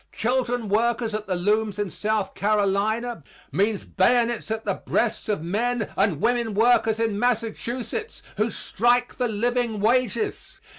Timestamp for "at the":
1.13-1.35, 4.49-4.73